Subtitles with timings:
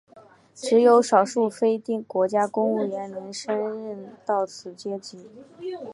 [0.55, 3.55] 只有少数非国家公务员能升
[3.85, 5.29] 任到此阶级。